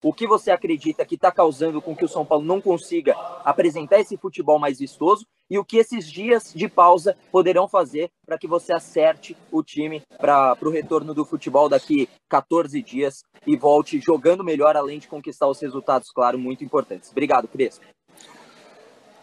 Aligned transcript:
O 0.00 0.12
que 0.12 0.28
você 0.28 0.52
acredita 0.52 1.04
que 1.04 1.16
está 1.16 1.32
causando 1.32 1.82
com 1.82 1.94
que 1.94 2.04
o 2.04 2.08
São 2.08 2.24
Paulo 2.24 2.44
não 2.44 2.60
consiga 2.60 3.14
apresentar 3.44 3.98
esse 3.98 4.16
futebol 4.16 4.56
mais 4.56 4.78
vistoso 4.78 5.26
e 5.50 5.58
o 5.58 5.64
que 5.64 5.76
esses 5.76 6.08
dias 6.08 6.52
de 6.54 6.68
pausa 6.68 7.16
poderão 7.32 7.66
fazer 7.66 8.08
para 8.24 8.38
que 8.38 8.46
você 8.46 8.72
acerte 8.72 9.36
o 9.50 9.60
time 9.60 10.00
para 10.16 10.56
o 10.62 10.70
retorno 10.70 11.12
do 11.12 11.24
futebol 11.24 11.68
daqui 11.68 12.08
14 12.28 12.80
dias 12.80 13.24
e 13.44 13.56
volte 13.56 13.98
jogando 13.98 14.44
melhor, 14.44 14.76
além 14.76 15.00
de 15.00 15.08
conquistar 15.08 15.48
os 15.48 15.60
resultados, 15.60 16.12
claro, 16.12 16.38
muito 16.38 16.62
importantes. 16.62 17.10
Obrigado, 17.10 17.48
Crespo. 17.48 17.84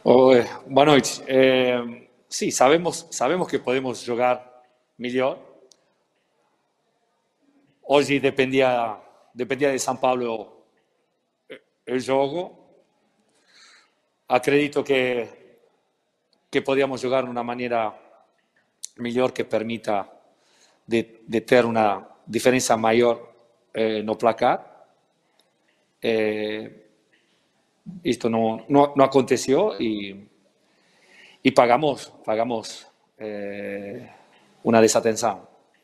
Oi, 0.03 0.43
boa 0.67 0.85
noite. 0.85 1.23
É, 1.25 1.81
sim, 2.27 2.51
sabemos, 2.51 3.07
sabemos 3.11 3.47
que 3.47 3.57
podemos 3.57 4.01
jogar 4.01 4.45
melhor. 4.97 5.39
Hoje 7.81 8.19
dependia, 8.19 8.99
dependia 9.33 9.71
de 9.71 9.79
São 9.79 9.95
Paulo 9.95 10.54
el 11.85 12.05
jogo. 12.05 12.65
Acredito 14.27 14.83
que, 14.83 15.59
que 16.49 16.61
podíamos 16.61 17.01
jugar 17.01 17.25
de 17.25 17.29
una 17.29 17.43
manera 17.43 17.93
mejor 18.97 19.33
que 19.33 19.45
permita 19.45 20.11
de, 20.85 21.21
de 21.25 21.41
ter 21.41 21.65
una 21.65 22.07
diferencia 22.25 22.75
mayor 22.75 23.33
eh, 23.73 24.01
no 24.03 24.17
placar. 24.17 24.87
Eh, 26.01 26.81
esto 28.03 28.29
no, 28.29 28.65
no, 28.67 28.93
no, 28.95 29.03
aconteció 29.03 29.79
y, 29.79 30.27
y 31.43 31.51
pagamos, 31.51 32.11
pagamos 32.23 32.87
eh, 33.17 34.09
una 34.63 34.81
desatención. 34.81 35.41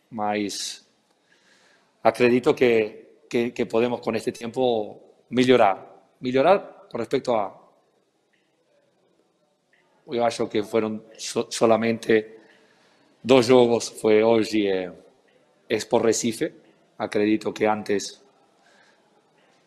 Mas 0.10 0.88
acredito 2.02 2.56
que, 2.56 3.20
que 3.30 3.66
podemos 3.66 4.02
con 4.02 4.16
este 4.16 4.32
tiempo 4.32 5.00
mejorar 5.30 5.91
melhorar 6.22 6.88
con 6.90 7.00
respecto 7.00 7.36
a. 7.36 7.60
Eu 10.08 10.26
acho 10.26 10.48
que 10.50 10.64
so, 11.18 11.48
solamente 11.50 12.38
dois 13.24 13.46
jogos, 13.46 13.90
foi 13.90 14.24
hoje 14.24 14.68
e 14.68 14.92
Expo 15.70 16.00
Recife. 16.00 16.54
Acredito 16.98 17.54
que 17.54 17.66
antes 17.66 18.22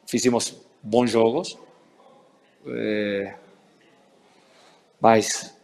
fizemos 0.06 0.54
bons 0.82 1.10
jogos, 1.10 1.58
eh, 2.66 3.34
mas, 5.00 5.56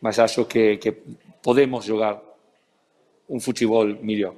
mas 0.00 0.18
acho 0.18 0.46
que, 0.46 0.78
podemos 1.42 1.84
jogar 1.84 2.22
um 3.28 3.40
futebol 3.40 3.84
melhor. 4.00 4.34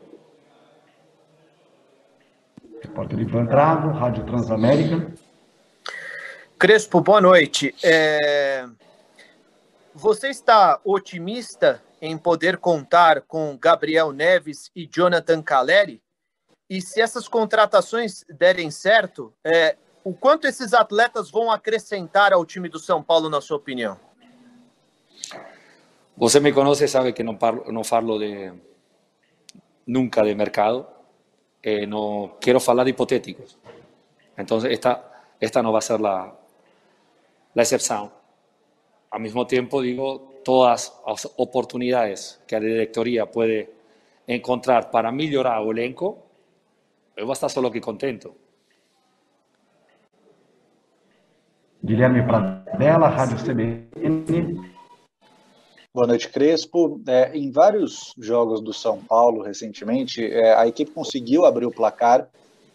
Repórter 2.83 3.21
Ivan 3.21 3.45
Drago, 3.45 3.91
Rádio 3.91 4.25
Transamérica. 4.25 5.24
Crespo, 6.65 7.03
boa 7.03 7.21
noite. 7.21 7.75
É... 7.85 8.67
Você 9.95 10.31
está 10.31 10.81
otimista 10.83 11.83
em 12.01 12.17
poder 12.17 12.57
contar 12.57 13.21
com 13.21 13.55
Gabriel 13.59 14.13
Neves 14.13 14.71
e 14.75 14.89
Jonathan 14.91 15.43
Caleri? 15.43 16.03
E 16.71 16.81
se 16.81 17.03
essas 17.03 17.29
contratações 17.29 18.25
derem 18.31 18.71
certo, 18.71 19.31
é... 19.45 19.77
o 20.03 20.15
quanto 20.15 20.47
esses 20.47 20.73
atletas 20.73 21.31
vão 21.31 21.51
acrescentar 21.51 22.33
ao 22.33 22.47
time 22.47 22.71
do 22.71 22.79
São 22.79 23.03
Paulo, 23.03 23.29
na 23.29 23.43
sua 23.43 23.59
opinião? 23.59 24.01
Você 26.17 26.41
me 26.41 26.51
conhece, 26.51 26.89
sabe 26.89 27.13
que 27.13 27.23
não 27.23 27.39
falo, 27.39 27.71
não 27.71 27.85
falo 27.85 28.19
de 28.19 28.55
nunca 29.87 30.23
de 30.23 30.35
mercado. 30.35 30.87
Eh, 31.63 31.85
não 31.85 32.39
quero 32.41 32.59
falar 32.59 32.85
de 32.85 32.91
hipotéticos. 32.91 33.59
Então, 34.39 34.57
esta, 34.65 35.05
esta 35.39 35.63
não 35.63 35.71
vai 35.71 35.83
ser 35.83 36.03
a, 36.07 36.33
la 37.55 37.63
excepción. 37.63 38.11
Al 39.11 39.21
mismo 39.21 39.47
tiempo, 39.47 39.81
digo, 39.81 40.41
todas 40.45 41.01
las 41.07 41.33
oportunidades 41.37 42.43
que 42.47 42.59
la 42.59 42.67
directoría 42.67 43.31
puede 43.31 43.73
encontrar 44.27 44.91
para 44.91 45.11
mejorar 45.11 45.63
el 45.63 45.71
elenco, 45.71 46.25
eu 47.17 47.27
vou 47.27 47.33
estar 47.33 47.49
solo 47.49 47.71
que 47.71 47.81
contento. 47.81 48.35
Guilherme 51.83 52.23
Pradella, 52.23 53.09
Rádio 53.09 53.37
CBN. 53.39 54.75
Boa 55.95 56.09
noite, 56.09 56.29
Crespo. 56.29 57.01
É, 57.07 57.37
em 57.37 57.53
vários 57.53 58.15
jogos 58.19 58.61
do 58.61 58.73
São 58.73 59.01
Paulo 59.05 59.43
recentemente, 59.43 60.25
é, 60.25 60.55
a 60.55 60.67
equipe 60.67 60.91
conseguiu 60.91 61.45
abrir 61.45 61.67
o 61.67 61.71
placar 61.71 62.29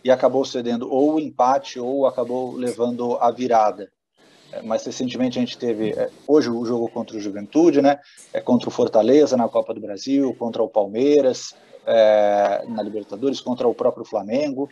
e 0.06 0.10
acabou 0.10 0.46
cedendo 0.46 0.90
ou 0.90 1.16
o 1.16 1.20
empate 1.20 1.80
ou 1.80 2.08
acabou 2.08 2.56
levando 2.56 3.18
a 3.18 3.30
virada. 3.30 3.92
É, 4.52 4.62
mais 4.62 4.86
recentemente 4.86 5.38
a 5.38 5.42
gente 5.42 5.58
teve 5.58 5.92
é, 5.92 6.10
hoje 6.28 6.50
o 6.50 6.66
jogo 6.66 6.90
contra 6.90 7.16
o 7.16 7.20
Juventude, 7.20 7.82
né? 7.82 8.00
É 8.34 8.42
contra 8.42 8.70
o 8.70 8.72
Fortaleza 8.72 9.38
na 9.38 9.48
Copa 9.48 9.74
do 9.74 9.82
Brasil, 9.82 10.36
contra 10.38 10.64
o 10.64 10.70
Palmeiras 10.70 11.56
é, 11.86 12.64
na 12.68 12.82
Libertadores, 12.82 13.42
contra 13.42 13.68
o 13.68 13.76
próprio 13.76 14.06
Flamengo. 14.06 14.64
O 14.64 14.70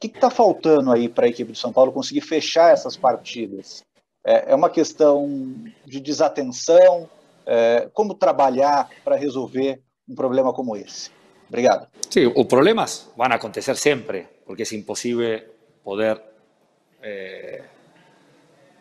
que 0.00 0.06
está 0.08 0.30
faltando 0.30 0.90
aí 0.90 1.08
para 1.08 1.26
a 1.26 1.28
equipe 1.28 1.52
de 1.52 1.58
São 1.58 1.72
Paulo 1.72 1.92
conseguir 1.92 2.22
fechar 2.22 2.72
essas 2.72 2.96
partidas? 2.96 3.82
É, 4.24 4.52
é 4.52 4.54
uma 4.54 4.70
questão 4.70 5.54
de 5.86 6.00
desatenção? 6.00 7.08
É, 7.46 7.88
como 7.92 8.14
trabalhar 8.14 8.88
para 9.04 9.16
resolver 9.16 9.82
um 10.08 10.14
problema 10.14 10.52
como 10.52 10.76
esse? 10.76 11.10
Obrigado. 11.48 11.88
Sim, 12.08 12.32
os 12.34 12.44
problemas 12.46 13.10
vão 13.16 13.26
acontecer 13.26 13.76
sempre, 13.76 14.28
porque 14.46 14.62
é 14.62 14.76
impossível 14.76 15.42
poder 15.82 16.22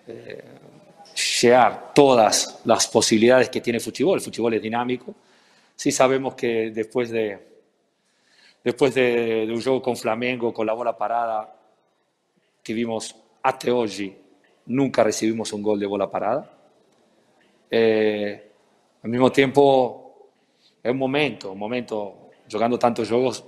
eh, 0.09 0.43
llegar 1.41 1.93
todas 1.93 2.61
las 2.65 2.87
posibilidades 2.87 3.49
que 3.49 3.61
tiene 3.61 3.77
el 3.77 3.83
fútbol. 3.83 4.17
El 4.17 4.23
fútbol 4.23 4.53
es 4.55 4.61
dinámico. 4.61 5.13
Sí 5.75 5.91
sabemos 5.91 6.35
que 6.35 6.71
después 6.71 7.09
de, 7.09 7.39
después 8.63 8.93
de, 8.93 9.45
de 9.45 9.53
un 9.53 9.61
juego 9.61 9.81
con 9.81 9.95
Flamengo, 9.95 10.53
con 10.53 10.65
la 10.65 10.73
bola 10.73 10.97
parada, 10.97 11.55
que 12.63 12.73
vimos 12.73 13.15
hasta 13.41 13.73
hoy, 13.73 14.17
nunca 14.65 15.03
recibimos 15.03 15.51
un 15.53 15.61
gol 15.63 15.79
de 15.79 15.85
bola 15.85 16.09
parada. 16.09 16.49
Eh, 17.71 18.51
al 19.03 19.09
mismo 19.09 19.31
tiempo, 19.31 20.29
es 20.83 20.91
un 20.91 20.97
momento, 20.97 21.51
un 21.51 21.59
momento, 21.59 22.29
jugando 22.51 22.77
tantos 22.77 23.09
juegos, 23.09 23.43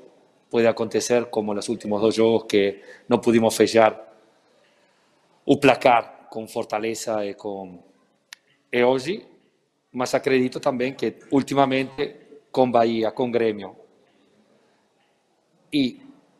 puede 0.50 0.68
acontecer 0.68 1.30
como 1.30 1.54
los 1.54 1.68
últimos 1.70 2.02
dos 2.02 2.16
juegos 2.16 2.46
que 2.46 2.82
no 3.08 3.20
pudimos 3.20 3.56
fechar 3.56 4.12
o 5.46 5.60
placar 5.60 6.21
com 6.32 6.48
Fortaleza 6.48 7.26
e 7.26 7.34
com 7.34 7.84
e 8.72 8.82
hoje, 8.82 9.28
mas 9.92 10.16
acredito 10.16 10.62
também 10.62 10.94
que 10.94 11.16
ultimamente 11.30 12.16
com 12.50 12.72
Bahia, 12.72 13.12
com 13.12 13.30
Grêmio 13.30 13.76
e 15.74 16.00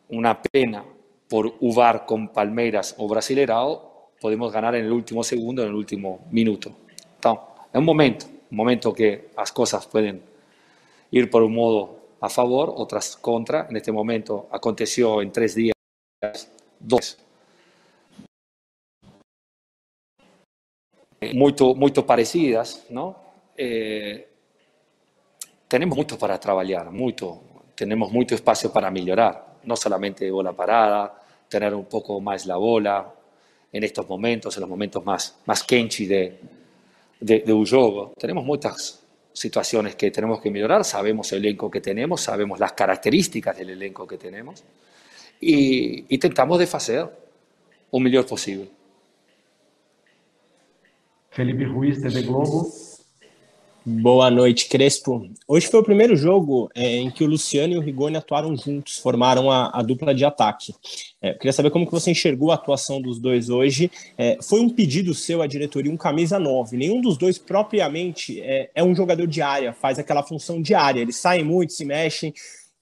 uma 0.10 0.34
pena 0.34 0.86
por 1.28 1.56
o 1.60 1.74
VAR 1.74 2.06
com 2.06 2.26
Palmeiras 2.26 2.96
ou 2.98 3.10
Brasileirão, 3.10 3.82
podemos 4.22 4.50
ganhar 4.54 4.72
no 4.82 4.96
último 4.96 5.26
segundo, 5.26 5.70
no 5.70 5.78
último 5.78 6.22
minuto. 6.32 6.74
Então, 7.20 7.38
é 7.74 7.78
um 7.78 7.84
momento, 7.84 8.30
um 8.50 8.56
momento 8.56 8.94
que 8.94 9.26
as 9.36 9.52
coisas 9.52 9.86
podem 9.86 10.22
ir 11.12 11.30
por 11.30 11.44
um 11.44 11.50
modo 11.50 11.98
a 12.22 12.30
favor, 12.30 12.70
outras 12.70 13.16
contra. 13.16 13.68
Neste 13.70 13.92
momento 13.92 14.46
aconteceu 14.52 15.22
em 15.22 15.30
três 15.30 15.56
dias, 15.56 15.76
dois 16.80 17.31
muito, 21.34 21.76
muito 21.76 22.04
parecidas, 22.04 22.86
não? 22.90 23.16
Eh, 23.58 24.28
tenemos 25.68 25.96
mucho 25.96 26.18
para 26.18 26.38
trabajar, 26.40 26.92
mucho, 26.92 27.40
tenemos 27.76 28.12
mucho 28.12 28.36
espacio 28.36 28.72
para 28.72 28.90
mejorar, 28.90 29.60
no 29.64 29.76
solamente 29.76 30.26
de 30.26 30.32
bola 30.32 30.54
parada, 30.54 31.14
tener 31.48 31.74
un 31.76 31.86
poco 31.86 32.20
más 32.20 32.46
la 32.46 32.58
bola 32.58 33.14
en 33.72 33.84
estos 33.84 34.08
momentos, 34.10 34.58
en 34.58 34.62
los 34.62 34.70
momentos 34.70 35.06
más, 35.06 35.38
más 35.46 35.64
quenchi 35.64 36.08
de, 36.08 36.40
de, 37.20 37.40
de 37.40 37.54
un 37.54 37.66
juego. 37.66 38.14
Tenemos 38.18 38.44
muchas 38.44 39.04
situaciones 39.32 39.96
que 39.96 40.12
tenemos 40.12 40.42
que 40.42 40.50
mejorar, 40.50 40.84
sabemos 40.84 41.32
el 41.32 41.46
elenco 41.46 41.70
que 41.70 41.80
tenemos, 41.80 42.22
sabemos 42.22 42.60
las 42.60 42.74
características 42.74 43.58
del 43.58 43.70
elenco 43.70 44.06
que 44.06 44.18
tenemos 44.18 44.64
y 45.40 46.14
intentamos 46.14 46.60
de 46.60 46.66
hacer 46.66 47.10
o 47.92 48.00
mejor 48.00 48.26
posible. 48.26 48.81
Felipe 51.32 51.64
Ruiz, 51.64 52.02
TV 52.02 52.24
Globo. 52.24 52.70
Boa 53.86 54.30
noite, 54.30 54.68
Crespo. 54.68 55.30
Hoje 55.48 55.66
foi 55.68 55.80
o 55.80 55.84
primeiro 55.84 56.14
jogo 56.14 56.70
é, 56.76 56.98
em 56.98 57.10
que 57.10 57.24
o 57.24 57.28
Luciano 57.28 57.74
e 57.74 57.78
o 57.78 57.80
Rigoni 57.80 58.18
atuaram 58.18 58.54
juntos, 58.56 58.98
formaram 58.98 59.50
a, 59.50 59.72
a 59.74 59.82
dupla 59.82 60.14
de 60.14 60.26
ataque. 60.26 60.76
É, 61.22 61.34
queria 61.34 61.54
saber 61.54 61.72
como 61.72 61.86
que 61.86 61.92
você 61.92 62.12
enxergou 62.12 62.52
a 62.52 62.56
atuação 62.56 63.02
dos 63.02 63.18
dois 63.18 63.50
hoje. 63.50 63.90
É, 64.18 64.38
foi 64.42 64.60
um 64.60 64.70
pedido 64.70 65.16
seu 65.16 65.42
à 65.42 65.48
diretoria, 65.48 65.90
um 65.90 65.96
camisa 65.96 66.38
9. 66.38 66.76
Nenhum 66.76 67.00
dos 67.00 67.18
dois 67.18 67.38
propriamente 67.38 68.42
é, 68.42 68.70
é 68.76 68.84
um 68.84 68.94
jogador 68.94 69.26
de 69.26 69.42
área, 69.42 69.72
faz 69.72 69.98
aquela 69.98 70.24
função 70.24 70.62
diária. 70.62 71.00
Eles 71.00 71.16
saem 71.16 71.46
muito, 71.46 71.72
se 71.72 71.86
mexem. 71.86 72.34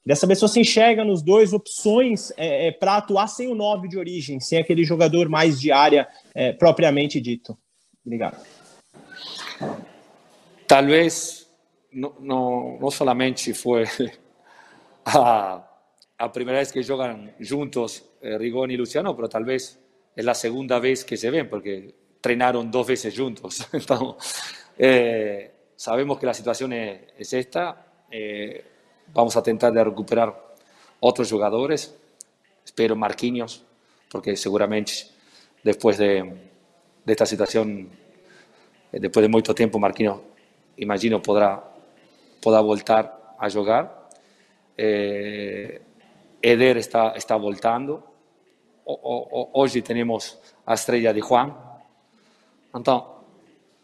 Queria 0.01 0.15
saber 0.15 0.33
se 0.33 0.41
você 0.41 0.61
enxerga 0.61 1.05
nos 1.05 1.21
dois 1.21 1.53
opções 1.53 2.33
é, 2.35 2.69
é, 2.69 2.71
para 2.71 2.97
atuar 2.97 3.27
sem 3.27 3.47
o 3.47 3.53
9 3.53 3.87
de 3.87 3.97
origem, 3.99 4.39
sem 4.39 4.57
aquele 4.57 4.83
jogador 4.83 5.29
mais 5.29 5.61
de 5.61 5.71
área 5.71 6.07
propriamente 6.57 7.21
dito. 7.21 7.55
Não, 11.91 12.13
não, 12.19 12.77
não 12.79 12.91
somente 12.91 13.53
foi 13.53 13.85
a, 15.05 15.67
a 16.17 16.29
primeira 16.29 16.59
vez 16.59 16.71
que 16.71 16.83
jogam 16.83 17.31
juntos 17.39 18.03
eh, 18.21 18.37
Rigoni 18.37 18.75
y 18.75 18.77
Luciano, 18.77 19.15
pero 19.15 19.27
tal 19.27 19.43
vez 19.43 19.79
es 20.15 20.25
la 20.25 20.35
segunda 20.35 20.79
vez 20.79 21.03
que 21.03 21.17
se 21.17 21.31
ven, 21.31 21.49
porque 21.49 21.95
treinaron 22.21 22.69
dos 22.69 22.87
veces 22.87 23.17
juntos. 23.17 23.67
Eh, 24.81 25.51
sabemos 25.75 26.17
que 26.17 26.25
la 26.25 26.33
situación 26.33 26.71
es, 26.71 27.01
es 27.17 27.33
esta. 27.33 27.85
Eh, 28.09 28.63
vamos 29.13 29.35
a 29.35 29.39
intentar 29.39 29.73
de 29.73 29.83
recuperar 29.83 30.55
otros 31.01 31.29
jugadores. 31.29 31.99
Espero 32.63 32.95
Marquinhos, 32.95 33.65
porque 34.09 34.37
seguramente 34.37 34.93
después 35.61 35.97
de, 35.97 36.48
de 37.09 37.13
esta 37.13 37.25
situación, 37.25 37.89
eh, 38.93 38.99
después 38.99 39.23
de 39.23 39.29
mucho 39.29 39.53
tiempo, 39.53 39.79
Marquinhos, 39.79 40.19
imagino, 40.77 41.21
podrá, 41.21 41.61
podrá 42.41 42.61
voltar 42.61 43.35
a 43.37 43.49
jugar. 43.49 44.09
Eh, 44.77 45.81
Eder 46.41 46.77
está, 46.77 47.13
está 47.15 47.35
voltando. 47.35 48.03
O, 48.85 48.93
o, 48.93 49.49
hoje 49.61 49.81
temos 49.81 50.39
a 50.65 50.73
estreia 50.73 51.13
de 51.13 51.21
Juan. 51.21 51.53
Então, 52.73 53.23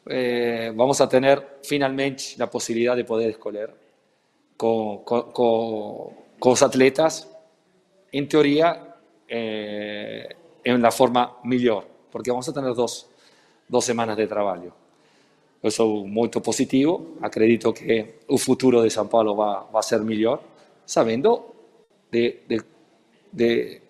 eh, 0.08 0.72
vamos 0.76 1.02
a 1.02 1.08
ter 1.08 1.58
finalmente 1.64 2.42
a 2.42 2.48
possibilidade 2.48 3.02
de 3.02 3.08
poder 3.08 3.30
escolher 3.32 3.74
com, 4.56 5.02
com, 5.04 5.22
com, 5.24 6.14
com 6.40 6.50
os 6.52 6.62
atletas, 6.62 7.28
em 8.14 8.26
teoria, 8.26 8.96
eh, 9.28 10.36
em 10.64 10.76
uma 10.76 10.92
forma 10.92 11.38
melhor, 11.44 11.86
porque 12.12 12.32
vamos 12.32 12.48
a 12.48 12.54
ter 12.54 12.62
duas, 12.74 13.08
duas 13.68 13.84
semanas 13.84 14.16
de 14.16 14.28
trabalho. 14.28 14.74
Eu 15.62 15.72
sou 15.72 16.08
muito 16.08 16.42
positivo, 16.42 17.18
acredito 17.22 17.74
que 17.74 18.20
o 18.28 18.38
futuro 18.38 18.84
de 18.84 18.90
São 18.90 19.08
Paulo 19.08 19.36
vai, 19.36 19.66
vai 19.72 19.84
ser 19.84 20.00
melhor, 20.02 20.44
sabendo 20.86 21.44
de, 22.12 22.42
de, 22.48 22.64
de, 23.32 23.82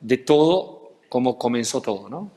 de 0.00 0.16
todo 0.18 0.90
como 1.08 1.34
comenzó 1.38 1.80
todo, 1.80 2.08
¿no? 2.08 2.30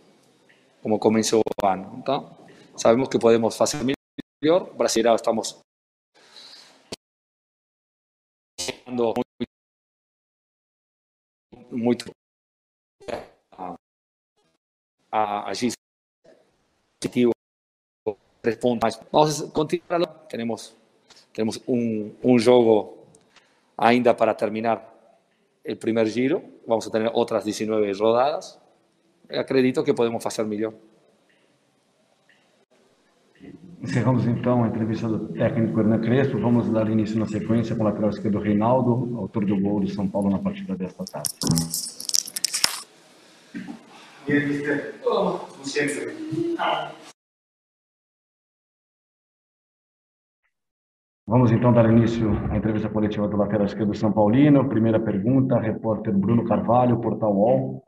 Como 0.83 0.99
comenzó 0.99 1.39
o 1.39 1.65
ano. 1.65 1.95
Então, 1.97 2.37
sabemos 2.75 3.09
que 3.09 3.17
podemos 3.17 3.55
fazer 3.57 3.79
melhor. 3.83 4.73
Brasileiro 4.75 5.15
estamos 5.15 5.59
muito 11.71 12.11
a, 13.51 13.75
a 15.11 15.49
agir 15.49 15.73
positivo 16.99 17.31
responde 18.43 18.79
mais. 18.81 18.99
Vamos 19.11 19.41
continuar. 19.51 20.05
Temos 20.29 20.75
temos 21.33 21.61
um, 21.67 22.11
um 22.23 22.39
jogo 22.39 22.97
ainda 23.77 24.13
para 24.13 24.33
terminar 24.33 24.81
el 25.63 25.77
primer 25.77 26.07
giro. 26.07 26.41
Vamos 26.65 26.87
a 26.87 26.91
tener 26.91 27.11
otras 27.13 27.43
19 27.43 27.91
rodadas. 27.93 28.59
Acredito 29.29 29.83
que 29.83 29.93
podemos 29.93 30.25
hacer 30.25 30.45
mejor. 30.45 30.73
Encerramos 33.81 34.25
então 34.25 34.63
a 34.63 34.67
entrevista 34.67 35.07
do 35.07 35.27
técnico 35.27 35.79
Hernan 35.79 35.99
Crespo. 35.99 36.39
Vamos 36.39 36.71
dar 36.71 36.89
início 36.89 37.19
na 37.19 37.27
sequência 37.27 37.75
com 37.75 37.83
o 37.83 37.85
lateral 37.85 38.09
esquerdo 38.09 38.39
Reinaldo, 38.39 39.17
autor 39.17 39.45
do 39.45 39.59
gol 39.59 39.81
do 39.81 39.87
São 39.89 40.07
Paulo 40.07 40.29
na 40.29 40.39
partida 40.39 40.75
desta 40.75 41.03
tarde. 41.03 41.29
Oh, 45.05 45.54
Vamos 51.27 51.51
então 51.51 51.73
dar 51.73 51.89
início 51.89 52.29
à 52.51 52.55
entrevista 52.55 52.87
coletiva 52.87 53.27
do 53.27 53.35
lateral 53.35 53.65
esquerdo 53.65 53.91
do 53.91 53.97
São 53.97 54.13
Paulino. 54.13 54.69
Primeira 54.69 54.99
pergunta, 54.99 55.57
repórter 55.59 56.13
Bruno 56.13 56.45
Carvalho, 56.45 57.01
Portal 57.01 57.35
UOL. 57.35 57.83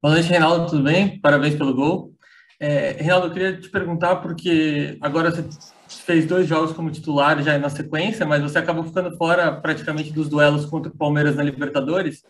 Boa 0.00 0.14
noite, 0.14 0.28
Reinaldo, 0.28 0.70
tudo 0.70 0.84
bem? 0.84 1.20
Parabéns 1.20 1.56
pelo 1.56 1.74
gol. 1.74 2.12
É, 2.60 2.92
Reinaldo, 2.92 3.26
eu 3.26 3.32
queria 3.32 3.60
te 3.60 3.68
perguntar, 3.68 4.16
porque 4.16 4.96
agora 5.00 5.32
você 5.32 5.44
fez 5.88 6.24
dois 6.24 6.46
jogos 6.46 6.72
como 6.72 6.90
titular 6.92 7.42
já 7.42 7.58
na 7.58 7.68
sequência, 7.68 8.24
mas 8.24 8.42
você 8.42 8.58
acabou 8.58 8.84
ficando 8.84 9.16
fora 9.16 9.50
praticamente 9.60 10.12
dos 10.12 10.28
duelos 10.28 10.66
contra 10.66 10.90
o 10.90 10.96
Palmeiras 10.96 11.34
na 11.34 11.42
Libertadores. 11.42 12.22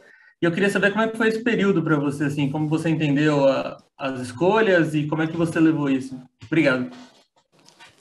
E 0.42 0.44
eu 0.44 0.50
queria 0.50 0.68
saber 0.68 0.90
como 0.90 1.04
é 1.04 1.08
que 1.08 1.16
foi 1.16 1.28
esse 1.28 1.38
período 1.38 1.80
para 1.84 1.96
você, 1.96 2.24
assim, 2.24 2.50
como 2.50 2.66
você 2.66 2.88
entendeu 2.88 3.46
a, 3.46 3.80
as 3.96 4.18
escolhas 4.18 4.92
e 4.92 5.06
como 5.06 5.22
é 5.22 5.28
que 5.28 5.36
você 5.36 5.60
levou 5.60 5.88
isso. 5.88 6.20
Obrigado. 6.44 6.90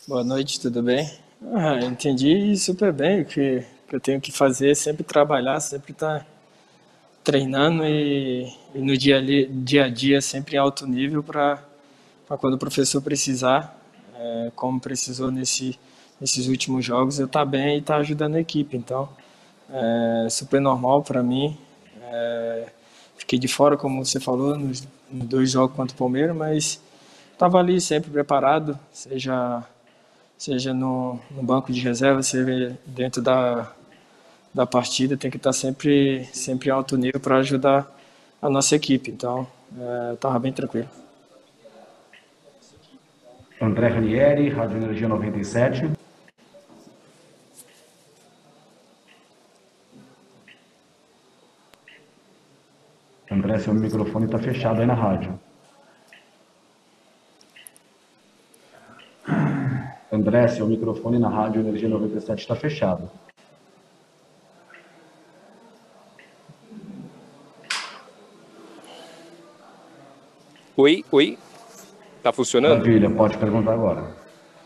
Boa 0.07 0.23
noite, 0.23 0.59
tudo 0.59 0.81
bem? 0.81 1.07
Ah, 1.53 1.77
entendi 1.85 2.57
super 2.57 2.91
bem 2.91 3.21
o 3.21 3.25
que, 3.25 3.63
que 3.88 3.95
eu 3.95 3.99
tenho 3.99 4.19
que 4.19 4.31
fazer, 4.31 4.75
sempre 4.75 5.03
trabalhar, 5.03 5.59
sempre 5.59 5.91
estar 5.91 6.21
tá 6.21 6.25
treinando 7.23 7.85
e, 7.85 8.51
e, 8.73 8.79
no 8.79 8.97
dia, 8.97 9.21
dia 9.47 9.85
a 9.85 9.89
dia 9.89 10.19
sempre 10.19 10.55
em 10.55 10.59
alto 10.59 10.87
nível 10.87 11.21
para 11.21 11.59
quando 12.39 12.55
o 12.55 12.57
professor 12.59 13.03
precisar, 13.03 13.79
é, 14.15 14.51
como 14.55 14.79
precisou 14.81 15.29
nesse, 15.29 15.79
nesses 16.19 16.47
últimos 16.47 16.83
jogos, 16.83 17.19
eu 17.19 17.27
estar 17.27 17.41
tá 17.41 17.45
bem 17.45 17.75
e 17.75 17.79
estar 17.81 17.94
tá 17.94 17.99
ajudando 17.99 18.33
a 18.33 18.39
equipe. 18.39 18.75
Então, 18.75 19.07
é 19.69 20.27
super 20.27 20.59
normal 20.59 21.03
para 21.03 21.21
mim. 21.21 21.55
É, 22.11 22.67
fiquei 23.17 23.39
de 23.39 23.47
fora, 23.47 23.77
como 23.77 24.03
você 24.03 24.19
falou, 24.19 24.57
nos, 24.57 24.87
dois 25.09 25.51
jogos 25.51 25.75
contra 25.75 25.95
o 25.95 25.97
Palmeiras, 25.97 26.35
mas 26.35 26.81
estava 27.31 27.57
ali 27.57 27.79
sempre 27.79 28.11
preparado, 28.11 28.77
seja 28.91 29.63
seja 30.37 30.73
no, 30.73 31.19
no 31.29 31.43
banco 31.43 31.71
de 31.71 31.79
reserva, 31.81 32.23
seja 32.23 32.75
dentro 32.83 33.21
da, 33.21 33.71
da 34.51 34.65
partida, 34.65 35.15
tem 35.15 35.29
que 35.29 35.37
estar 35.37 35.53
sempre, 35.53 36.25
sempre 36.33 36.69
em 36.69 36.71
alto 36.71 36.97
nível 36.97 37.19
para 37.19 37.37
ajudar 37.37 37.87
a 38.41 38.49
nossa 38.49 38.75
equipe. 38.75 39.11
Então, 39.11 39.47
estava 40.15 40.37
é, 40.37 40.39
bem 40.39 40.51
tranquilo. 40.51 40.89
André 43.61 43.89
Ranieri, 43.89 44.49
Rádio 44.49 44.77
Energia 44.77 45.07
97. 45.07 45.91
André, 53.31 53.59
seu 53.59 53.73
microfone 53.73 54.26
está 54.26 54.38
fechado 54.38 54.81
aí 54.81 54.85
na 54.85 54.94
rádio. 54.94 55.40
André, 60.11 60.50
seu 60.50 60.68
microfone 60.68 61.18
na 61.18 61.30
Rádio 61.30 61.61
Energia 61.61 61.88
97 61.88 62.40
está 62.40 62.57
fechado. 62.57 63.09
Oi, 70.76 71.06
oi. 71.09 71.38
Tá 72.21 72.33
funcionando? 72.33 72.80
Maravilha, 72.80 73.09
pode 73.09 73.38
perguntar 73.38 73.73
agora. 73.73 74.14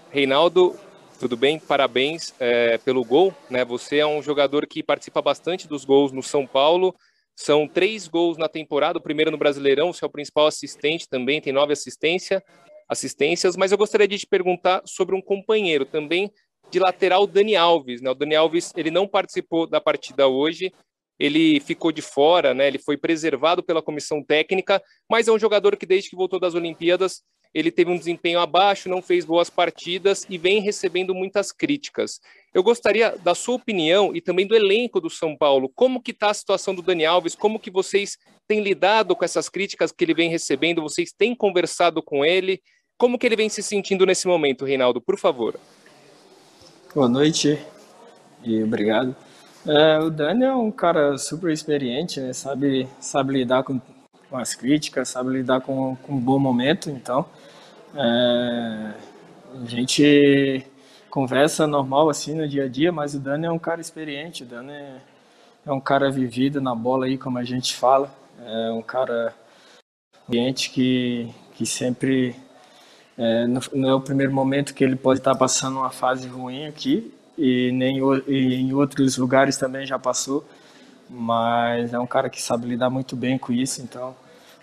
Reinaldo, 0.10 0.75
tudo 1.19 1.38
bem? 1.38 1.60
Parabéns 1.60 2.34
é, 2.39 2.79
pelo 2.79 3.05
gol. 3.05 3.31
Né? 3.48 3.63
Você 3.63 4.00
é 4.00 4.07
um 4.07 4.24
jogador 4.24 4.65
que 4.65 4.81
participa 4.81 5.22
bastante 5.22 5.67
dos 5.67 5.86
gols 5.86 6.12
no 6.12 6.24
São 6.24 6.48
Paulo. 6.48 6.95
São 7.35 7.67
três 7.67 8.07
gols 8.07 8.37
na 8.37 8.47
temporada, 8.47 8.97
o 8.97 9.01
primeiro 9.01 9.29
no 9.29 9.37
Brasileirão, 9.37 9.91
você 9.91 10.05
é 10.05 10.07
o 10.07 10.11
principal 10.11 10.47
assistente 10.47 11.09
também, 11.09 11.41
tem 11.41 11.51
nove 11.51 11.73
assistências 11.73 12.41
assistências, 12.87 13.55
mas 13.57 13.71
eu 13.71 13.77
gostaria 13.77 14.07
de 14.07 14.19
te 14.19 14.27
perguntar 14.27 14.81
sobre 14.85 15.15
um 15.15 15.21
companheiro 15.21 15.85
também 15.85 16.31
de 16.69 16.79
lateral, 16.79 17.27
Dani 17.27 17.55
Alves. 17.55 18.01
Né? 18.01 18.09
O 18.09 18.13
Dani 18.13 18.35
Alves 18.35 18.71
ele 18.75 18.91
não 18.91 19.07
participou 19.07 19.67
da 19.67 19.81
partida 19.81 20.27
hoje, 20.27 20.71
ele 21.19 21.59
ficou 21.59 21.91
de 21.91 22.01
fora, 22.01 22.53
né? 22.53 22.67
ele 22.67 22.77
foi 22.77 22.97
preservado 22.97 23.63
pela 23.63 23.81
comissão 23.81 24.23
técnica, 24.23 24.81
mas 25.09 25.27
é 25.27 25.31
um 25.31 25.39
jogador 25.39 25.75
que 25.77 25.85
desde 25.85 26.09
que 26.09 26.15
voltou 26.15 26.39
das 26.39 26.53
Olimpíadas 26.53 27.23
ele 27.55 27.71
teve 27.71 27.89
um 27.89 27.97
desempenho 27.97 28.38
abaixo, 28.39 28.89
não 28.89 29.01
fez 29.01 29.24
boas 29.24 29.50
partidas 29.50 30.25
e 30.29 30.38
vem 30.38 30.59
recebendo 30.59 31.15
muitas 31.15 31.53
críticas. 31.53 32.19
Eu 32.53 32.62
gostaria 32.62 33.17
da 33.24 33.33
sua 33.33 33.55
opinião 33.55 34.13
e 34.13 34.19
também 34.19 34.45
do 34.45 34.53
elenco 34.53 35.00
do 35.00 35.09
São 35.09 35.38
Paulo. 35.38 35.71
Como 35.74 36.01
que 36.01 36.12
está 36.12 36.31
a 36.31 36.33
situação 36.33 36.75
do 36.75 36.81
Dani 36.81 37.05
Alves? 37.05 37.33
Como 37.33 37.57
que 37.57 37.71
vocês 37.71 38.17
têm 38.45 38.62
lidado 38.62 39.15
com 39.15 39.24
essas 39.24 39.47
críticas 39.47 39.93
que 39.93 40.03
ele 40.03 40.13
vem 40.13 40.29
recebendo? 40.29 40.81
Vocês 40.81 41.13
têm 41.17 41.33
conversado 41.33 42.03
com 42.03 42.25
ele? 42.25 42.62
Como 42.97 43.17
que 43.17 43.25
ele 43.25 43.38
vem 43.38 43.47
se 43.47 43.63
sentindo 43.63 44.05
nesse 44.05 44.27
momento, 44.27 44.65
Reinaldo? 44.65 45.00
Por 45.00 45.17
favor. 45.17 45.57
Boa 46.93 47.07
noite 47.07 47.57
e 48.43 48.62
obrigado. 48.62 49.15
É, 49.65 49.97
o 50.00 50.09
Dani 50.09 50.43
é 50.43 50.53
um 50.53 50.71
cara 50.71 51.17
super 51.17 51.51
experiente, 51.51 52.19
né? 52.19 52.33
sabe, 52.33 52.88
sabe 53.00 53.33
lidar 53.33 53.63
com, 53.63 53.81
com, 54.35 54.37
as 54.37 54.53
críticas, 54.53 55.09
sabe 55.09 55.29
lidar 55.29 55.61
com, 55.61 55.95
com 55.95 56.13
um 56.13 56.19
bom 56.19 56.37
momento, 56.37 56.89
então 56.89 57.25
é, 57.95 58.93
a 59.61 59.65
gente 59.65 60.65
conversa 61.09 61.65
normal 61.65 62.09
assim 62.09 62.35
no 62.35 62.47
dia 62.47 62.65
a 62.65 62.67
dia, 62.67 62.91
mas 62.91 63.15
o 63.15 63.19
Dani 63.19 63.45
é 63.45 63.51
um 63.51 63.59
cara 63.59 63.79
experiente, 63.79 64.43
o 64.43 64.45
Dani 64.45 64.73
é, 64.73 64.97
é 65.65 65.71
um 65.71 65.79
cara 65.79 66.11
vivido 66.11 66.59
na 66.59 66.75
bola 66.75 67.05
aí, 67.05 67.17
como 67.17 67.37
a 67.37 67.43
gente 67.43 67.75
fala, 67.75 68.13
é 68.45 68.71
um 68.71 68.81
cara 68.81 69.33
experiente 70.13 70.69
que, 70.71 71.33
que 71.53 71.65
sempre 71.65 72.35
é, 73.17 73.47
não 73.47 73.89
é 73.89 73.95
o 73.95 74.01
primeiro 74.01 74.33
momento 74.33 74.73
que 74.73 74.83
ele 74.83 74.97
pode 74.97 75.19
estar 75.19 75.35
passando 75.35 75.77
uma 75.77 75.89
fase 75.89 76.27
ruim 76.27 76.65
aqui 76.65 77.13
e 77.37 77.71
nem 77.71 77.99
e 78.27 78.55
em 78.55 78.73
outros 78.73 79.17
lugares 79.17 79.55
também 79.55 79.85
já 79.85 79.97
passou, 79.97 80.45
mas 81.09 81.93
é 81.93 81.99
um 81.99 82.07
cara 82.07 82.29
que 82.29 82.41
sabe 82.41 82.67
lidar 82.67 82.89
muito 82.89 83.15
bem 83.15 83.37
com 83.37 83.53
isso, 83.53 83.81
então 83.81 84.15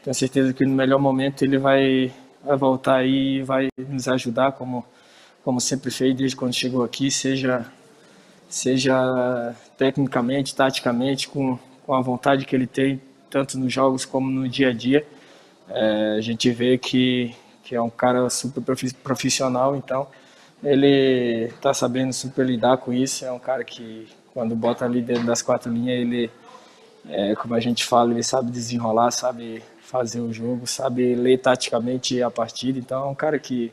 tenho 0.03 0.15
certeza 0.15 0.53
que 0.53 0.65
no 0.65 0.75
melhor 0.75 0.99
momento 0.99 1.43
ele 1.43 1.59
vai, 1.59 2.13
vai 2.45 2.57
voltar 2.57 2.97
aí 2.97 3.39
e 3.39 3.43
vai 3.43 3.69
nos 3.79 4.09
ajudar 4.09 4.53
como 4.53 4.85
como 5.45 5.61
sempre 5.61 5.91
fez 5.91 6.15
desde 6.15 6.37
quando 6.37 6.55
chegou 6.55 6.85
aqui, 6.85 7.11
seja 7.11 7.67
seja 8.49 9.55
tecnicamente, 9.79 10.55
taticamente, 10.55 11.27
com, 11.29 11.59
com 11.85 11.95
a 11.95 12.01
vontade 12.01 12.45
que 12.45 12.55
ele 12.55 12.67
tem, 12.67 13.01
tanto 13.31 13.59
nos 13.59 13.73
jogos 13.73 14.05
como 14.05 14.31
no 14.31 14.49
dia 14.49 14.69
a 14.69 14.73
dia. 14.73 15.07
É, 15.69 16.17
a 16.19 16.21
gente 16.21 16.51
vê 16.51 16.77
que, 16.77 17.35
que 17.65 17.75
é 17.75 17.81
um 17.81 17.89
cara 17.89 18.29
super 18.29 18.63
profissional, 19.03 19.75
então 19.75 20.07
ele 20.63 21.47
está 21.47 21.73
sabendo 21.73 22.13
super 22.13 22.45
lidar 22.45 22.77
com 22.77 22.93
isso. 22.93 23.25
É 23.25 23.33
um 23.33 23.39
cara 23.39 23.65
que, 23.65 24.07
quando 24.35 24.55
bota 24.55 24.85
ali 24.85 25.01
dentro 25.01 25.25
das 25.25 25.41
quatro 25.41 25.73
linhas, 25.73 25.99
ele, 25.99 26.31
é, 27.09 27.35
como 27.35 27.55
a 27.55 27.61
gente 27.61 27.85
fala, 27.85 28.13
ele 28.13 28.23
sabe 28.23 28.51
desenrolar, 28.51 29.11
sabe 29.13 29.63
fazer 29.93 30.21
o 30.21 30.33
jogo, 30.33 30.67
sabe 30.67 31.15
ler 31.15 31.39
taticamente 31.39 32.23
a 32.23 32.31
partida. 32.31 32.79
Então 32.79 33.05
é 33.05 33.11
um 33.11 33.15
cara 33.15 33.39
que, 33.39 33.71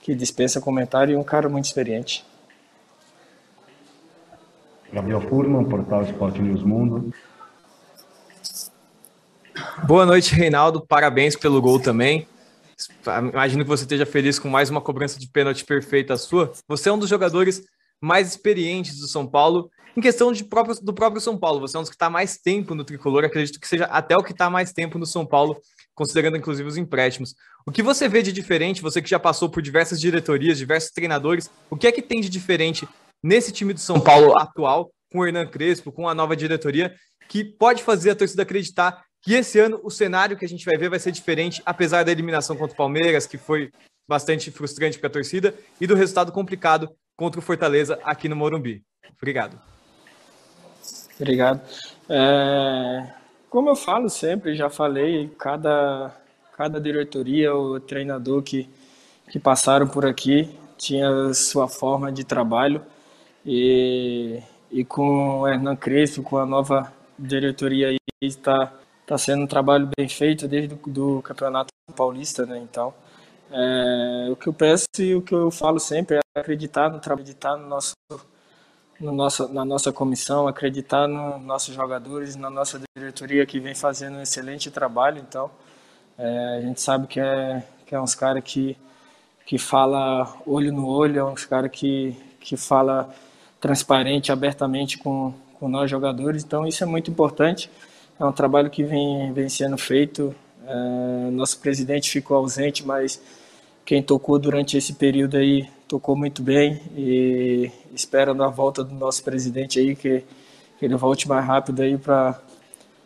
que 0.00 0.14
dispensa 0.14 0.62
comentário 0.62 1.12
e 1.12 1.16
um 1.16 1.22
cara 1.22 1.46
muito 1.46 1.66
experiente. 1.66 2.24
Gabriel 4.90 5.20
Furman, 5.20 5.64
Portal 5.66 6.04
Esporte 6.04 6.40
News 6.40 6.62
Mundo. 6.62 7.12
Boa 9.86 10.06
noite, 10.06 10.34
Reinaldo. 10.34 10.80
Parabéns 10.86 11.36
pelo 11.36 11.60
gol 11.60 11.78
também. 11.78 12.26
Imagino 13.30 13.62
que 13.62 13.68
você 13.68 13.84
esteja 13.84 14.06
feliz 14.06 14.38
com 14.38 14.48
mais 14.48 14.70
uma 14.70 14.80
cobrança 14.80 15.18
de 15.18 15.28
pênalti 15.28 15.66
perfeita 15.66 16.16
sua. 16.16 16.50
Você 16.66 16.88
é 16.88 16.92
um 16.92 16.98
dos 16.98 17.10
jogadores 17.10 17.62
mais 18.00 18.28
experientes 18.28 18.98
do 18.98 19.06
São 19.06 19.26
Paulo. 19.26 19.70
Em 19.96 20.00
questão 20.00 20.32
de 20.32 20.42
próprio, 20.44 20.74
do 20.82 20.94
próprio 20.94 21.20
São 21.20 21.36
Paulo, 21.36 21.60
você 21.60 21.76
é 21.76 21.80
um 21.80 21.82
dos 21.82 21.90
que 21.90 21.96
está 21.96 22.08
mais 22.08 22.38
tempo 22.38 22.74
no 22.74 22.82
tricolor. 22.82 23.24
Acredito 23.24 23.60
que 23.60 23.68
seja 23.68 23.84
até 23.84 24.16
o 24.16 24.22
que 24.22 24.32
está 24.32 24.48
mais 24.48 24.72
tempo 24.72 24.98
no 24.98 25.04
São 25.04 25.26
Paulo, 25.26 25.60
considerando 25.94 26.36
inclusive 26.36 26.66
os 26.66 26.78
empréstimos. 26.78 27.34
O 27.66 27.70
que 27.70 27.82
você 27.82 28.08
vê 28.08 28.22
de 28.22 28.32
diferente, 28.32 28.80
você 28.80 29.02
que 29.02 29.10
já 29.10 29.18
passou 29.18 29.50
por 29.50 29.62
diversas 29.62 30.00
diretorias, 30.00 30.56
diversos 30.56 30.90
treinadores, 30.92 31.50
o 31.68 31.76
que 31.76 31.86
é 31.86 31.92
que 31.92 32.00
tem 32.00 32.20
de 32.20 32.30
diferente 32.30 32.88
nesse 33.22 33.52
time 33.52 33.74
do 33.74 33.80
São 33.80 34.00
Paulo 34.00 34.36
atual, 34.38 34.90
com 35.12 35.18
o 35.18 35.26
Hernan 35.26 35.46
Crespo, 35.46 35.92
com 35.92 36.08
a 36.08 36.14
nova 36.14 36.34
diretoria, 36.34 36.94
que 37.28 37.44
pode 37.44 37.82
fazer 37.82 38.10
a 38.10 38.16
torcida 38.16 38.42
acreditar 38.42 39.04
que 39.20 39.34
esse 39.34 39.58
ano 39.58 39.78
o 39.84 39.90
cenário 39.90 40.36
que 40.36 40.44
a 40.44 40.48
gente 40.48 40.64
vai 40.64 40.76
ver 40.76 40.88
vai 40.88 40.98
ser 40.98 41.12
diferente, 41.12 41.62
apesar 41.66 42.02
da 42.02 42.10
eliminação 42.10 42.56
contra 42.56 42.74
o 42.74 42.76
Palmeiras, 42.76 43.26
que 43.26 43.36
foi 43.36 43.70
bastante 44.08 44.50
frustrante 44.50 44.98
para 44.98 45.08
a 45.08 45.12
torcida, 45.12 45.54
e 45.80 45.86
do 45.86 45.94
resultado 45.94 46.32
complicado 46.32 46.90
contra 47.14 47.38
o 47.38 47.42
Fortaleza 47.42 48.00
aqui 48.02 48.28
no 48.28 48.34
Morumbi. 48.34 48.82
Obrigado. 49.16 49.71
Obrigado. 51.22 51.60
É, 52.08 53.06
como 53.48 53.68
eu 53.68 53.76
falo 53.76 54.08
sempre, 54.10 54.56
já 54.56 54.68
falei, 54.68 55.30
cada, 55.38 56.12
cada 56.56 56.80
diretoria 56.80 57.54
ou 57.54 57.78
treinador 57.78 58.42
que, 58.42 58.68
que 59.30 59.38
passaram 59.38 59.86
por 59.86 60.04
aqui 60.04 60.50
tinha 60.76 61.32
sua 61.32 61.68
forma 61.68 62.10
de 62.10 62.24
trabalho 62.24 62.82
e, 63.46 64.42
e 64.68 64.84
com 64.84 65.42
o 65.42 65.48
Hernan 65.48 65.76
Crespo, 65.76 66.24
com 66.24 66.38
a 66.38 66.44
nova 66.44 66.92
diretoria 67.16 67.90
aí, 67.90 67.98
está 68.20 68.72
tá 69.06 69.16
sendo 69.16 69.44
um 69.44 69.46
trabalho 69.46 69.88
bem 69.96 70.08
feito 70.08 70.48
desde 70.48 70.74
o 70.74 70.90
do 70.90 71.22
Campeonato 71.22 71.72
Paulista, 71.94 72.44
né? 72.44 72.58
Então, 72.58 72.92
é, 73.52 74.28
o 74.28 74.34
que 74.34 74.48
eu 74.48 74.52
peço 74.52 74.86
e 74.98 75.14
o 75.14 75.22
que 75.22 75.34
eu 75.34 75.52
falo 75.52 75.78
sempre 75.78 76.16
é 76.16 76.40
acreditar 76.40 76.90
no 76.90 76.98
trabalho, 76.98 77.22
acreditar 77.22 77.56
no 77.56 77.68
nosso, 77.68 77.92
no 79.02 79.10
nosso, 79.10 79.52
na 79.52 79.64
nossa 79.64 79.92
comissão, 79.92 80.46
acreditar 80.46 81.08
nos 81.08 81.42
nossos 81.42 81.74
jogadores, 81.74 82.36
na 82.36 82.48
nossa 82.48 82.80
diretoria 82.96 83.44
que 83.44 83.58
vem 83.58 83.74
fazendo 83.74 84.18
um 84.18 84.22
excelente 84.22 84.70
trabalho. 84.70 85.18
Então, 85.18 85.50
é, 86.16 86.58
a 86.58 86.60
gente 86.60 86.80
sabe 86.80 87.08
que 87.08 87.18
é, 87.18 87.66
que 87.84 87.96
é 87.96 88.00
uns 88.00 88.14
caras 88.14 88.44
que, 88.44 88.76
que 89.44 89.58
fala 89.58 90.32
olho 90.46 90.72
no 90.72 90.86
olho, 90.86 91.18
é 91.18 91.24
uns 91.24 91.44
caras 91.44 91.70
que, 91.72 92.16
que 92.38 92.56
fala 92.56 93.12
transparente, 93.60 94.30
abertamente 94.30 94.98
com, 94.98 95.34
com 95.58 95.68
nós 95.68 95.90
jogadores. 95.90 96.44
Então 96.44 96.64
isso 96.64 96.84
é 96.84 96.86
muito 96.86 97.10
importante. 97.10 97.68
É 98.20 98.24
um 98.24 98.32
trabalho 98.32 98.70
que 98.70 98.84
vem, 98.84 99.32
vem 99.32 99.48
sendo 99.48 99.76
feito. 99.76 100.32
É, 100.64 101.30
nosso 101.32 101.58
presidente 101.58 102.08
ficou 102.08 102.36
ausente, 102.36 102.86
mas 102.86 103.20
quem 103.84 104.02
tocou 104.02 104.38
durante 104.38 104.76
esse 104.76 104.94
período 104.94 105.36
aí 105.36 105.68
tocou 105.88 106.16
muito 106.16 106.42
bem 106.42 106.80
e 106.96 107.70
espero 107.94 108.34
na 108.34 108.48
volta 108.48 108.82
do 108.82 108.94
nosso 108.94 109.22
presidente 109.22 109.78
aí 109.78 109.94
que, 109.94 110.24
que 110.78 110.84
ele 110.84 110.96
volte 110.96 111.28
mais 111.28 111.44
rápido 111.44 111.82
aí 111.82 111.98
para 111.98 112.40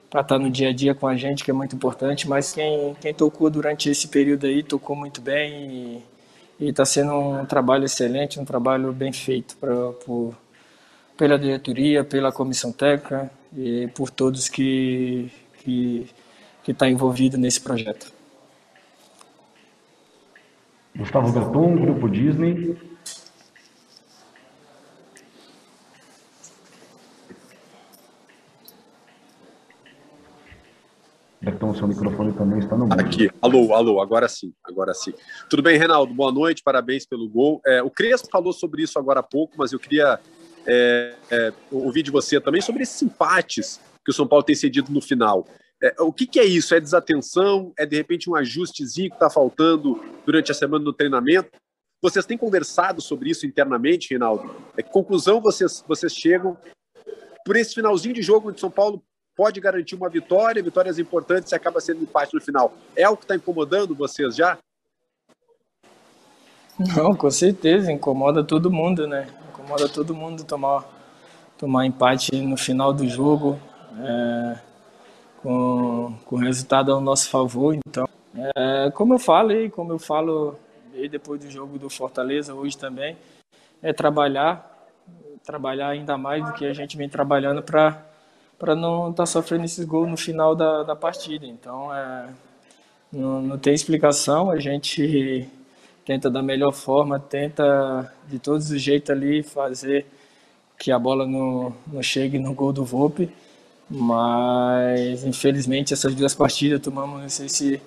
para 0.09 0.21
estar 0.21 0.37
tá 0.37 0.39
no 0.39 0.49
dia 0.49 0.69
a 0.69 0.73
dia 0.73 0.95
com 0.95 1.07
a 1.09 1.17
gente, 1.17 1.43
que 1.45 1.51
é 1.51 1.55
muito 1.55 1.75
importante, 1.75 2.29
mas 2.29 2.53
quem, 2.53 2.97
quem 3.01 3.13
tocou 3.13 3.51
durante 3.51 3.91
esse 3.91 4.07
período 4.07 4.47
aí 4.47 4.63
tocou 4.63 4.95
muito 4.95 5.21
bem 5.21 6.03
e 6.61 6.69
está 6.69 6.85
sendo 6.85 7.13
um 7.13 7.45
trabalho 7.45 7.85
excelente, 7.85 8.39
um 8.39 8.45
trabalho 8.45 8.93
bem 8.93 9.13
feito 9.13 9.57
pra, 9.57 9.75
por, 10.05 10.35
pela 11.17 11.39
diretoria, 11.39 12.05
pela 12.05 12.31
comissão 12.33 12.73
técnica 12.73 13.31
e 13.55 13.89
por 13.89 14.09
todos 14.09 14.49
que 14.49 15.31
que 15.65 16.07
está 16.69 16.89
envolvido 16.89 17.37
nesse 17.37 17.61
projeto. 17.61 18.16
Gustavo 20.97 21.31
Berton, 21.31 21.77
Grupo 21.77 22.09
Disney. 22.09 22.75
Berton, 31.41 31.75
seu 31.75 31.87
microfone 31.87 32.33
também 32.33 32.59
está 32.61 32.77
no 32.77 32.87
mundo. 32.87 32.99
Aqui, 32.99 33.31
alô, 33.43 33.75
alô, 33.75 34.01
agora 34.01 34.27
sim, 34.27 34.55
agora 34.65 34.95
sim. 34.95 35.13
Tudo 35.51 35.63
bem, 35.63 35.79
Reinaldo? 35.79 36.15
Boa 36.15 36.33
noite, 36.33 36.63
parabéns 36.63 37.05
pelo 37.05 37.29
gol. 37.29 37.61
É, 37.67 37.83
o 37.83 37.91
Crespo 37.91 38.29
falou 38.33 38.55
sobre 38.55 38.83
isso 38.83 38.99
agora 38.99 39.21
há 39.21 39.23
pouco, 39.23 39.55
mas 39.59 39.73
eu 39.73 39.79
queria 39.79 40.19
é, 40.67 41.15
é, 41.31 41.53
ouvir 41.71 42.03
de 42.03 42.11
você 42.11 42.41
também 42.41 42.63
sobre 42.63 42.83
esses 42.83 43.01
empates 43.03 43.79
que 44.03 44.11
o 44.11 44.15
São 44.15 44.27
Paulo 44.27 44.43
tem 44.43 44.57
cedido 44.57 44.91
no 44.91 45.03
final. 45.03 45.47
É, 45.83 45.95
o 46.01 46.13
que, 46.13 46.27
que, 46.27 46.41
é 46.41 46.45
isso? 46.45 46.75
É 46.75 46.81
desatenção? 46.81 47.73
É 47.79 47.85
de 47.85 47.97
repente 47.97 48.31
um 48.31 48.35
ajustezinho 48.35 49.11
que 49.11 49.17
está 49.17 49.29
faltando 49.29 50.03
durante 50.25 50.51
a 50.51 50.55
semana 50.55 50.85
no 50.85 50.93
treinamento? 50.93 51.51
Vocês 52.03 52.27
têm 52.27 52.39
conversado 52.39 53.01
sobre 53.01 53.31
isso 53.31 53.47
internamente, 53.47 54.11
Reinaldo? 54.11 54.55
É, 54.77 54.83
que 54.83 54.91
conclusão 54.91 55.41
vocês, 55.41 55.85
vocês 55.87 56.15
chegam 56.15 56.57
por 57.45 57.57
esse 57.57 57.75
finalzinho 57.75 58.15
de 58.15 58.23
jogo 58.23 58.49
onde 58.49 58.61
São 58.61 58.71
Paulo 58.71 59.03
pode 59.37 59.61
garantir 59.61 59.95
uma 59.95 60.09
vitória, 60.09 60.63
vitórias 60.63 60.99
importantes 60.99 61.53
e 61.53 61.55
acaba 61.55 61.81
sendo 61.81 62.03
empate 62.03 62.35
no 62.35 62.41
final? 62.41 62.75
É 62.95 63.05
algo 63.05 63.19
que 63.19 63.25
está 63.25 63.37
incomodando 63.37 63.95
vocês 63.95 64.35
já? 64.35 64.59
Não, 66.79 67.15
com 67.15 67.31
certeza, 67.31 67.91
incomoda 67.91 68.45
todo 68.45 68.71
mundo, 68.71 69.07
né? 69.07 69.27
incomoda 69.67 69.89
todo 69.89 70.15
mundo 70.15 70.45
tomar, 70.45 70.85
tomar 71.59 71.87
empate 71.87 72.31
no 72.37 72.57
final 72.57 72.93
do 72.93 73.09
jogo, 73.09 73.59
é, 73.99 74.59
com, 75.47 76.13
com 76.25 76.37
resultado 76.37 76.91
ao 76.91 77.01
nosso 77.01 77.31
favor. 77.31 77.73
Então, 77.87 78.09
é, 78.57 78.91
como 78.91 79.15
eu 79.15 79.19
falei, 79.19 79.71
como 79.71 79.93
eu 79.93 79.99
falo 79.99 80.57
depois 81.09 81.41
do 81.41 81.49
jogo 81.49 81.79
do 81.79 81.89
Fortaleza, 81.89 82.53
hoje 82.53 82.77
também, 82.77 83.17
é 83.81 83.93
trabalhar, 83.93 84.89
trabalhar 85.45 85.89
ainda 85.89 86.19
mais 86.19 86.45
do 86.45 86.53
que 86.53 86.67
a 86.67 86.73
gente 86.73 86.97
vem 86.97 87.09
trabalhando 87.09 87.63
para 87.63 88.03
para 88.59 88.75
não 88.75 89.11
estar 89.11 89.25
tá 89.25 89.27
sofrendo 89.27 89.67
esses 89.67 89.85
gols 89.85 90.09
no 90.09 90.17
final 90.17 90.55
da, 90.57 90.83
da 90.83 90.97
partida. 90.97 91.45
Então, 91.45 91.95
é, 91.95 92.31
não, 93.13 93.43
não 93.43 93.59
tem 93.59 93.75
explicação, 93.75 94.51
a 94.51 94.59
gente 94.59 95.47
tenta 96.07 96.31
da 96.31 96.43
melhor 96.43 96.73
forma, 96.73 97.21
tenta 97.21 98.11
de 98.27 98.39
todos 98.39 98.71
os 98.71 98.81
jeitos 98.81 99.11
ali 99.11 99.43
fazer 99.43 100.07
que 100.79 100.91
a 100.91 100.99
bola 100.99 101.27
não, 101.27 101.77
não 101.87 102.03
chegue 102.03 102.39
no 102.39 102.55
gol 102.55 102.73
do 102.73 102.83
Volpe, 102.83 103.31
mas 103.89 105.25
infelizmente 105.25 105.95
essas 105.95 106.15
duas 106.15 106.35
partidas 106.35 106.81
tomamos 106.81 107.41
esse, 107.41 107.81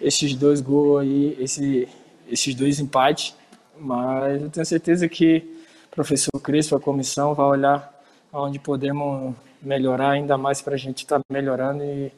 esses 0.00 0.34
dois 0.34 0.60
gols 0.60 1.02
aí, 1.02 1.36
esse, 1.40 1.88
esses 2.28 2.54
dois 2.54 2.80
empates, 2.80 3.34
mas 3.78 4.42
eu 4.42 4.50
tenho 4.50 4.66
certeza 4.66 5.08
que 5.08 5.38
o 5.92 5.94
professor 5.94 6.40
Crespo, 6.40 6.76
a 6.76 6.80
comissão, 6.80 7.34
vai 7.34 7.46
olhar 7.46 7.94
onde 8.32 8.58
podemos 8.58 9.34
melhorar 9.62 10.10
ainda 10.10 10.36
mais 10.36 10.60
para 10.60 10.74
a 10.74 10.78
gente 10.78 10.98
estar 10.98 11.18
tá 11.18 11.24
melhorando 11.30 11.84
e, 11.84 12.12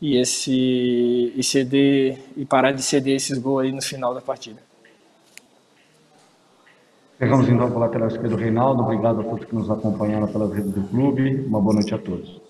e, 0.00 0.16
esse, 0.16 1.32
e, 1.34 1.42
ceder, 1.42 2.18
e 2.36 2.44
parar 2.44 2.72
de 2.72 2.82
ceder 2.82 3.16
esses 3.16 3.36
gols 3.38 3.64
aí 3.64 3.72
no 3.72 3.82
final 3.82 4.14
da 4.14 4.20
partida. 4.20 4.60
Chegamos 7.18 7.48
então 7.48 7.74
o 7.74 7.78
lateral 7.78 8.08
esquerdo 8.08 8.36
Reinaldo. 8.36 8.82
Obrigado 8.82 9.20
a 9.20 9.24
todos 9.24 9.44
que 9.46 9.54
nos 9.54 9.70
acompanharam 9.70 10.28
pelas 10.28 10.52
redes 10.52 10.70
do 10.70 10.82
clube. 10.82 11.46
Uma 11.46 11.60
boa 11.60 11.74
noite 11.74 11.94
a 11.94 11.98
todos. 11.98 12.45